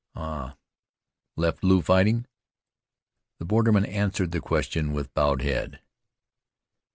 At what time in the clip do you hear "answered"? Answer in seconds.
3.85-4.31